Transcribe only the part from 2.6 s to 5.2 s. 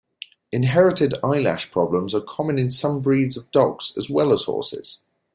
some breeds of dogs as well as horses.